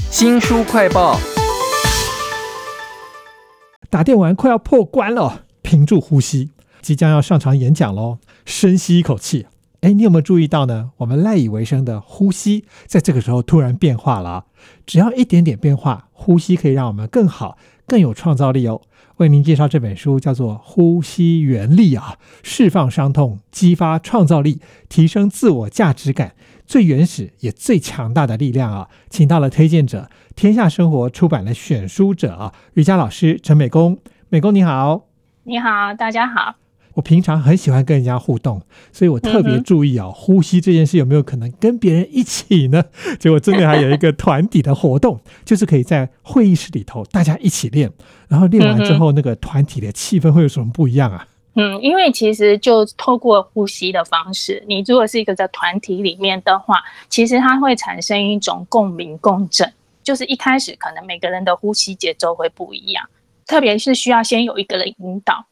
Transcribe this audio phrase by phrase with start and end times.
[0.00, 1.18] 新书快报，
[3.90, 9.46] 打电玩快要破关了，屏住呼吸，即将要上场演讲喽，深吸一口气。
[9.80, 10.92] 哎，你有没有注意到呢？
[10.98, 14.44] 我们赖以为生的呼吸，在这个时候突然变化了。
[14.86, 18.80] 只要一点点变化，呼吸可以让我们更好、更有创造力哦。
[19.18, 26.34] 为您介绍这本书，叫做《呼吸原力》啊，释放伤痛，激发创造力，提升自我价值感，
[26.66, 28.88] 最原始也最强大的力量啊！
[29.10, 33.98] 请到了推荐者，天下生活出版的选书者啊，瑜伽老师陈美工。
[34.30, 35.08] 美工你好，
[35.44, 36.61] 你好，大家好。
[36.94, 38.60] 我平常很喜欢跟人家互动，
[38.92, 42.84] 所以我特别注意啊，呼吸这件事有没有可能跟别人一起呢？
[43.18, 47.90] 结果真的还有一个团体的活动，就是可以在会议室里头大家一起练，
[48.28, 51.26] 然后练完之后，那个团体的气氛会有什么不一样啊？
[51.54, 59.70] 嗯，因为其实就透过呼吸的方式，你如果是一个在团体里面的话，其实它会产生一种共鸣共振，
[60.02, 63.04] 就是一开始可能每个人的呼吸节奏会不一样，
[63.46, 65.44] 特别是需要先有一个人引导。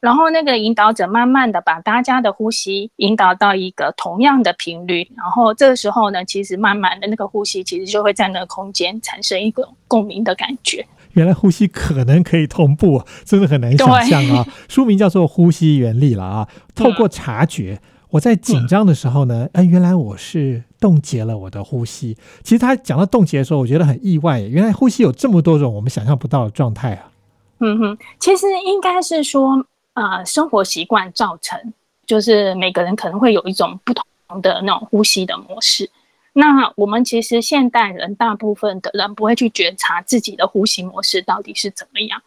[0.00, 10.86] 然后那个引导者慢慢的把大家的呼吸引导到一个同样的频率，然后这个时候呢，其实慢慢的那个呼吸其实就会在那个空间产生一个共鸣的感觉。
[11.14, 14.46] 原来呼吸可能可以同步，真的很难想象啊！
[14.68, 16.48] 书名叫做《呼吸原理》了啊。
[16.76, 22.16] 透过察觉，我在紧张的时候呢，哎，原来我是冻结了我的呼吸。
[22.44, 27.10] 其实他讲到冻结的时候，我觉得很意外，原来呼吸有这么多种我们想象不到的状态啊。
[27.58, 29.66] 嗯哼，其实应该是说。
[29.98, 31.74] 啊，生活习惯造成，
[32.06, 35.90] 就是每个人可能会有一种不同的那种呼吸的模式。
[36.32, 42.22] 那我们其实现代人大部分的人不会去觉察自己的呼吸模式到底是怎么样。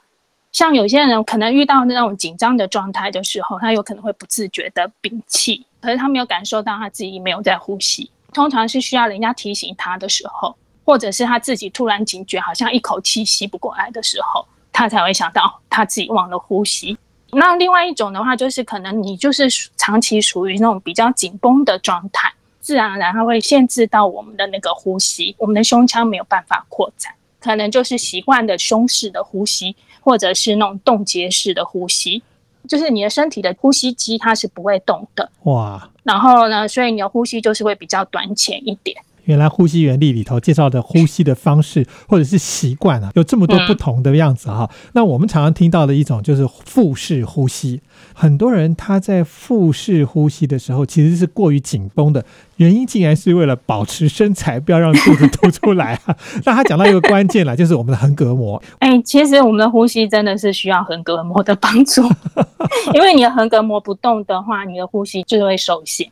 [0.52, 8.12] 像有些人可能遇到那种紧张的状态的时候，他有可能会不自觉的屏气，可是他没有感受到他自己没有在呼吸。
[8.34, 16.98] 通常是需要人家提醒他的时候，或者是他自己突然警觉，好像一口气吸不过来的时候，他才会想到他自己忘了呼吸。
[17.34, 19.48] 那另外一种的话，就是可能你就是
[19.78, 32.22] 长期属于那种比较紧绷的状态，自然而然它会限制到我们的那个呼吸，我们的胸腔没有办法扩展，可能就是习惯的胸式的呼吸，或者是那种冻结式的呼吸，
[32.68, 39.02] 就是你的身体的呼吸肌它是不会动的哇，然后呢，所以你的呼吸就是会比较短浅一点。
[39.26, 44.70] 原来呼吸原理里头介绍的呼吸的方式或者是习惯啊，有这么多不同的样子哈。
[44.94, 47.82] 那我们常常听到的一种就是腹式呼吸，
[48.14, 52.26] 很多人他在腹式呼吸的时候其实是过于紧绷的，
[52.58, 56.16] 原因竟然是为了保持身材，不要让肚子凸出来啊。
[56.46, 58.62] 那他讲到一个关键了，就是我们的横膈膜。
[58.80, 62.02] 哎，其实我们的呼吸真的是需要横膈膜的帮助，
[62.94, 66.10] 因为你的横膈膜不动的话，你的呼吸就会受限。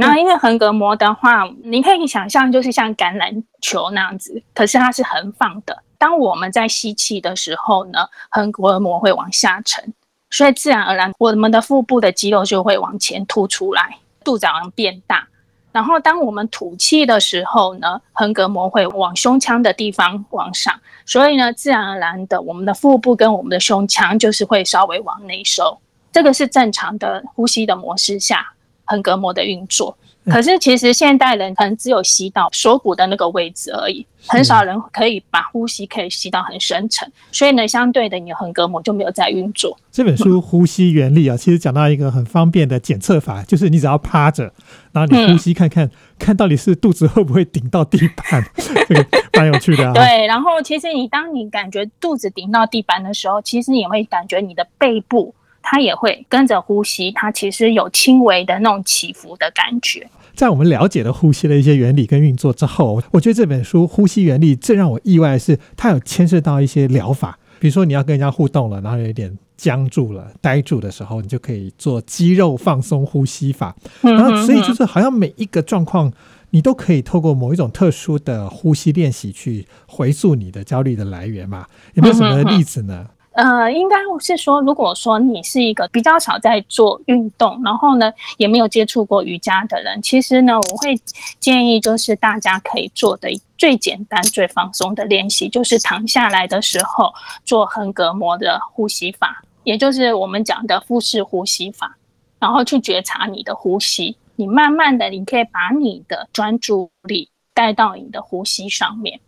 [0.00, 5.82] 然后，因为横膈膜的话，你可以想象就是像橄榄球那样子，可是它是横放的。
[5.98, 9.92] 当我们在吸气的时候呢，横膈膜会往下沉，
[10.30, 15.28] 所以自然而然我们的腹部的肌肉就会往前凸出来，肚子好像变大。
[15.72, 20.74] 然后，当我们吐气的时候呢，横膈膜会往胸腔的地方往上，
[21.04, 25.78] 所以呢，自然而然的，我们的腹部跟我们的胸腔就是会稍微往内收。
[26.10, 28.52] 这个是正常的呼吸的模式下。
[28.90, 29.96] 横膈膜的运作，
[30.26, 39.78] 可是其实现代人可能只有吸到锁骨的那个位置而已，很少人可以把呼吸可以吸到很深层，所以呢，相对的你的横膈膜就没有在运作。
[39.92, 44.52] 这本书《呼吸原理》啊，其实讲到一个很方便的检测法，就是你只要趴着，
[44.90, 48.44] 然后你呼吸看看，看到底是肚子会不会顶到地板，
[48.88, 49.92] 这个蛮有趣的啊。
[49.94, 55.32] 对，然后其实你当你感觉肚子顶到地板的时候，其实你会感觉你的背部。
[55.70, 60.04] 它也会跟着呼吸，它其实有轻微的那种起伏的感觉。
[60.34, 67.38] 在我们了解了呼吸的一些原理跟运作之后，我觉得这本书《呼吸原理》最让我意外的是，它有牵涉到一些疗法。
[67.60, 73.76] 比如说，你要跟人家互动了，然后有点僵住了、呆住的时候，你就可以做肌肉放松呼吸法。
[74.00, 76.12] 然后，所以就是好像每一个状况，
[76.50, 81.66] 你都可以透过某一种特殊的呼吸练习去回溯你的焦虑的来源嘛？
[81.94, 83.06] 有没有什么例子呢？
[83.32, 91.00] 呃，应该是说，如果说你是一个比较少在做运动，然后呢也没有接触过瑜伽的人，其实呢，我会
[91.38, 101.96] 建议就是大家可以做的最简单、最放松的练习，就是躺下来的时候做横膈膜的呼吸法，也就是我们讲的腹式呼吸法，
[102.40, 109.20] 然后去觉察你的呼吸，你慢慢的，你可以把你的专注力带到你的呼吸上面。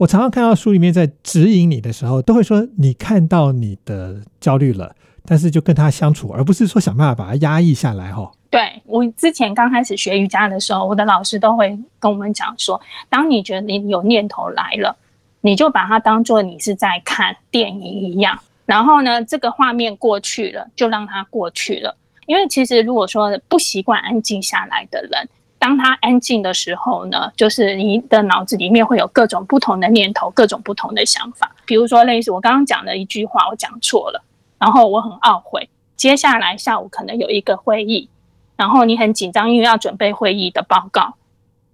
[0.00, 8.10] 我常常看到书里面在指引你的时候，都会说你看到你的焦虑了，但是就跟他相处，而不是说想办法把它压抑下来。
[8.10, 12.80] 哈，对我之前刚开始学瑜伽的时候，我的老师都会跟我们讲说，
[13.10, 14.96] 当你觉得你有念头来了，
[15.42, 18.40] 你就把它当做你是在看电影一样。
[18.64, 21.94] 然后呢，这个画面过去了，就让它过去了。
[22.24, 25.28] 因为其实如果说不习惯安静下来的人，
[25.60, 31.54] 当他安静的时候呢，就是你的脑子里面会有各种不同的念头，各种不同的想法。
[31.64, 34.24] 比如说，类似我刚刚讲的一句话，我讲错了，
[34.58, 35.68] 然后我很懊悔。
[35.96, 38.08] 接下来下午可能有一个会议，
[38.56, 41.14] 然后你很紧张，因为要准备会议的报告。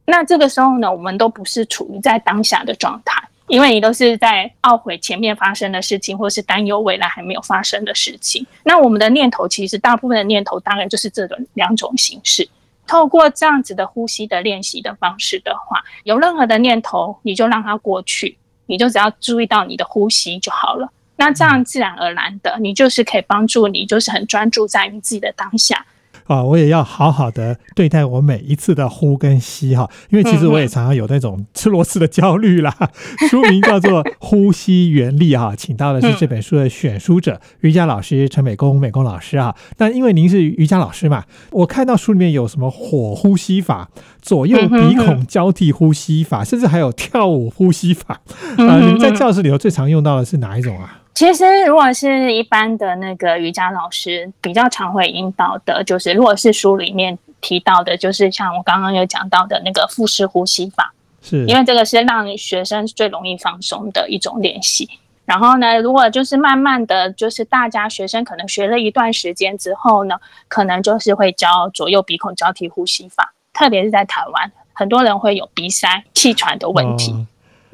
[0.05, 3.29] 那这个时候呢，我们都不是处于在当下的状态。
[3.49, 8.44] 因为你都是在懊悔前面发生的事情，或是担忧未来还没有发生的事情。
[8.65, 12.49] 那我们的念头其实大部分的念头大概就是这种两种形式。
[12.87, 20.88] 透过这样子的呼吸的练习的方式的话，有任何的念头，你就让它过去，你就只要注意到你的呼吸就好了。
[21.17, 25.87] 那这样自然而然的，你就是可以帮助你，就是很专注在你自己的当下。
[26.25, 32.75] 啊，我也要好好的对待我每一次的呼跟吸哈，因为其实我也常常有那种吃螺丝的焦虑啦。
[33.31, 39.55] 书名叫做《呼吸原理》哈，请到的是这本书的选书者瑜伽老师陈美工美工老师啊。
[39.79, 43.89] 那因为您是瑜伽老师嘛，我看到书里面有什么火呼吸法、
[44.21, 48.21] 左右鼻孔交替呼吸法，甚至还有跳舞呼吸法
[48.57, 48.79] 啊。
[48.81, 51.03] 你们在教室里头最常用到的是哪一种啊？
[51.17, 60.93] 其实，如果是一般的那个瑜伽老师，比较常会引导的，就是如果是书里面提到的，就是像我刚刚有讲到的那个腹式呼吸法，
[61.23, 64.87] 是因为这个是让学生最容易放松的一种练习。
[65.25, 70.17] 然后呢，如果就是慢慢的就是大家学生可能学了一段时间之后呢，
[70.49, 77.27] 可能就是会教左右鼻孔交替呼吸法，特别是在台湾，很多人会有鼻塞、气喘的问题。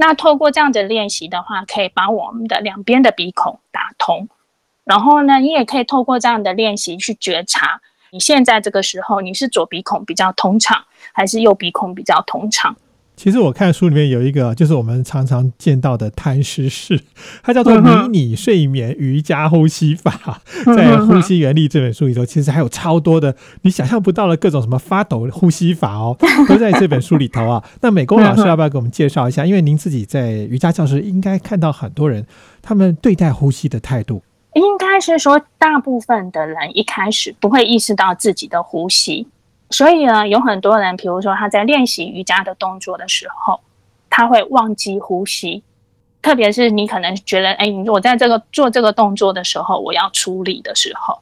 [0.04, 4.28] 那透过这样的练习的话，可以把我们的两边的鼻孔打通，
[4.82, 12.74] 然后呢，你也可以透过这样的练习去觉察，你现在这个时候你是左鼻孔比较通畅，还是右鼻孔比较通畅。
[13.14, 16.98] 其实我看书里面有一个，就是我们常常见到的贪食式，
[17.44, 20.40] 它叫做迷你睡眠瑜伽呼吸法。
[20.64, 26.16] 在《呼吸原理》这本书里头，其实还有超多的你想象不到的各种什么发抖呼吸法哦，
[26.48, 27.62] 都在这本书里头啊。
[27.80, 29.46] 那美工老师 要不要给我们介绍一下？
[29.46, 32.26] 因为您自己在瑜伽教室应该看到很多人，
[32.60, 34.22] 他们对待呼吸的态度，
[34.54, 39.28] 应该是说大部分的人一开始不会意识到自己的呼吸。
[39.72, 43.58] 所以呢，有很多人，比如说他在练习瑜伽的动作的时候，
[44.08, 45.64] 他会忘记呼吸。
[46.20, 51.18] 特别是你可能觉得，哎，我在这个做这个动作的时候，我要出力的时候，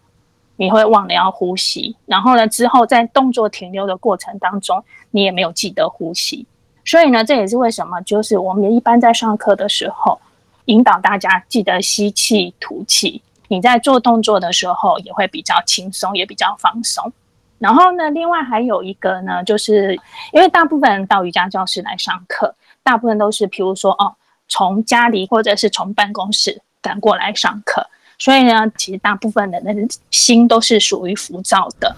[0.57, 1.97] 你会忘了要呼吸。
[2.05, 6.45] 然后呢，之后在动作停留的过程当中，你也没有记得呼吸。
[6.85, 10.21] 所以呢，这也是为什么，就是我们一般在上课的时候，
[10.65, 13.23] 引导大家记得吸气、吐气。
[13.49, 17.13] 你在做动作的时候，也会比较轻松，也比较放松。
[17.61, 19.95] 然后呢，另外还有一个呢，就是
[20.33, 24.17] 因为大部分人到瑜伽教室来上课，大部分都是，譬如说哦，
[24.49, 27.87] 从家里或者是从办公室赶过来上课，
[28.19, 29.75] 所以呢，其实大部分人的
[30.11, 31.95] 心都是属于浮躁的。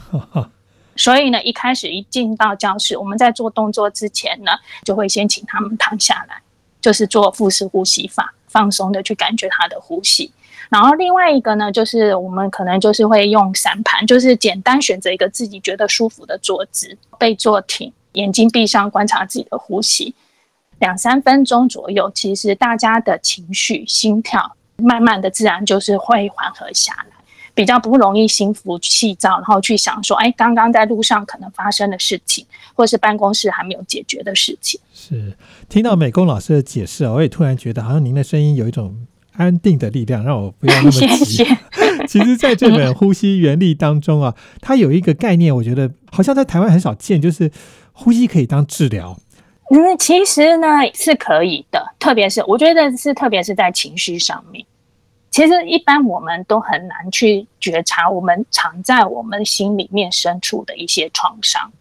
[0.97, 4.51] 所以呢，一开始一进到教室，我们在做动作之前呢，
[4.85, 6.42] 就会先请他们躺下来，
[6.83, 10.31] 就是做腹式呼吸法，放松的去感觉他的呼吸。
[10.69, 20.15] 然后另外一个呢，就是我们可能就是会用散盘，就是简单选择一个自己觉得舒服的坐姿，背坐挺，眼睛闭上，观察自己的呼吸，
[20.79, 27.17] 两三分钟左右，其实大家的情绪、心跳慢慢的自然就是会缓和下来，
[27.55, 34.81] 比较不容易心浮气躁，然后去想说，哎，刚刚在路上可能发生的事情，或是办公室还没有解决的事情。
[34.93, 35.37] 是
[35.69, 39.07] 听到美工老师的解释我也突然觉得好像您的声音有一种。
[39.35, 41.43] 安定的力量，让我不要那么急。
[42.07, 47.51] 其实，在这本《呼吸原理》当中啊，它有一个概念，我觉得好像在台湾很少见，就是
[47.93, 49.19] 呼吸可以当治疗。
[49.71, 54.63] 嗯，其实呢是可以的，特别是我觉得是，特别是在情绪上面。
[55.33, 61.73] 其实一般我们都很难去觉察我们藏在我们心里面深处的一些创伤。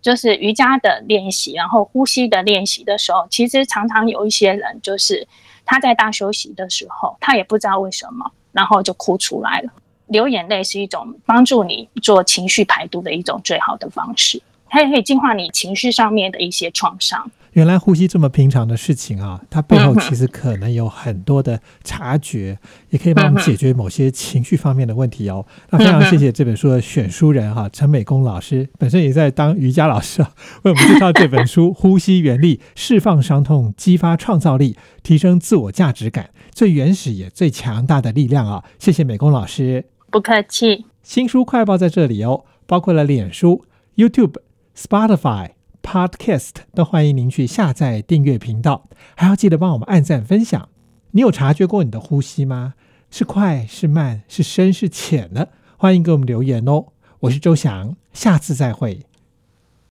[0.00, 5.28] 就是瑜伽的练习，然后呼吸的练习的时候，其实常常有一些人就是。
[5.64, 9.72] 他在大休息的时候，他也不知道为什么，然后就哭出来了。
[10.08, 17.30] 流眼泪是一种帮助你做情绪排毒的一种最好的方式，它也可以净化你情绪上面的一些创伤。
[17.52, 25.44] 原来呼吸这么平常的事情啊，它背后其实可能有很多的察觉，也可以帮我们解决某些情绪方面的问题哦。
[25.70, 30.32] 那非常谢谢这本书的选书人哈，陈美工老师本身也在当瑜伽老师啊，
[30.62, 38.64] 为我们介绍这本书《呼吸原力》，释放伤痛，激发创造力，提升自我价值感，最原始也最强大的力量啊！
[38.78, 40.86] 谢谢美工老师，不客气。
[41.02, 43.66] 新书快报在这里哦，包括了脸书、
[43.96, 44.36] YouTube、
[44.74, 45.50] Spotify。
[45.82, 50.68] Podcast 都欢迎您去下载订阅频道，还要记得帮我们按赞分享。
[51.10, 52.74] 你有察觉过你的呼吸吗？
[53.10, 54.22] 是快是慢？
[54.28, 55.48] 是深是浅呢？
[55.76, 56.86] 欢迎给我们留言哦。
[57.20, 59.04] 我是周翔，下次再会。